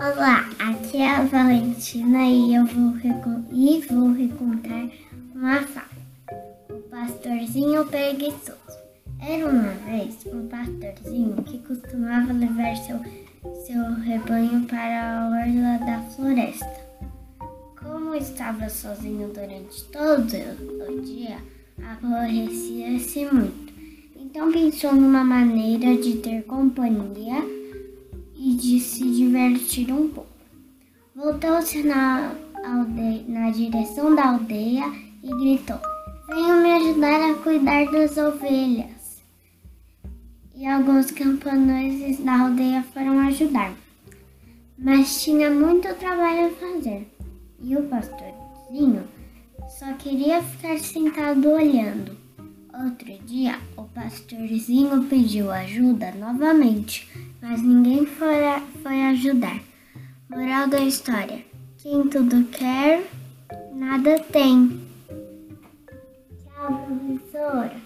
Olá, 0.00 0.48
aqui 0.60 0.98
é 0.98 1.10
a 1.10 1.24
Valentina 1.24 2.24
e 2.24 2.54
eu 2.54 2.64
vou, 2.66 2.94
e 3.50 3.80
vou 3.90 4.12
recontar 4.12 4.88
uma 5.34 5.60
fala. 5.62 5.88
O 6.70 6.74
pastorzinho 6.88 7.84
preguiçoso. 7.84 8.78
Era 9.20 9.50
uma 9.50 9.72
vez 9.90 10.24
um 10.26 10.46
pastorzinho 10.46 11.42
que 11.42 11.58
costumava 11.58 12.32
levar 12.32 12.76
seu, 12.76 13.00
seu 13.66 13.94
rebanho 13.94 14.64
para 14.66 15.18
a 15.18 15.30
orla 15.30 15.84
da 15.84 16.00
floresta. 16.10 16.80
Como 17.82 18.14
estava 18.14 18.68
sozinho 18.68 19.32
durante 19.34 19.82
todo 19.86 20.32
o 20.88 21.00
dia, 21.00 21.38
aborrecia-se 21.84 23.24
muito. 23.32 23.72
Então 24.16 24.52
pensou 24.52 24.94
numa 24.94 25.24
maneira 25.24 25.96
de 25.96 26.18
ter 26.18 26.44
companhia 26.44 27.57
e 28.38 28.54
de 28.54 28.78
se 28.78 29.04
divertir 29.04 29.92
um 29.92 30.08
pouco. 30.08 30.30
Voltou-se 31.14 31.82
na, 31.82 32.32
na 33.26 33.50
direção 33.50 34.14
da 34.14 34.28
aldeia 34.28 34.84
e 35.22 35.28
gritou: 35.28 35.78
Venham 36.28 36.62
me 36.62 36.72
ajudar 36.72 37.30
a 37.30 37.34
cuidar 37.34 37.90
das 37.90 38.16
ovelhas. 38.16 39.20
E 40.54 40.66
alguns 40.66 41.10
camponeses 41.10 42.24
da 42.24 42.42
aldeia 42.42 42.82
foram 42.94 43.18
ajudar. 43.26 43.74
Mas 44.78 45.22
tinha 45.22 45.50
muito 45.50 45.92
trabalho 45.96 46.46
a 46.46 46.50
fazer. 46.50 47.06
E 47.60 47.76
o 47.76 47.82
pastorzinho 47.88 49.02
só 49.68 49.92
queria 49.94 50.40
ficar 50.42 50.78
sentado 50.78 51.50
olhando. 51.50 52.16
Outro 52.72 53.12
dia, 53.26 53.58
o 53.76 53.84
pastorzinho 53.84 55.04
pediu 55.04 55.50
ajuda 55.50 56.12
novamente, 56.12 57.08
mas 57.40 57.62
ninguém 57.62 58.06
foi, 58.06 58.36
foi 58.82 59.02
ajudar. 59.08 59.60
Moral 60.28 60.68
da 60.68 60.80
história: 60.80 61.44
quem 61.78 62.08
tudo 62.08 62.44
quer, 62.46 63.04
nada 63.74 64.18
tem. 64.20 64.80
Tchau, 66.44 66.86
professora. 66.86 67.76